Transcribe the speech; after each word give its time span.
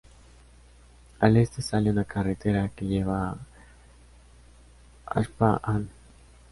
Al 1.19 1.37
este 1.37 1.61
sale 1.61 1.91
una 1.91 2.05
carretera 2.05 2.69
que 2.75 2.87
lleva 2.87 3.37
a 5.05 5.21
Hpa-An. 5.21 5.89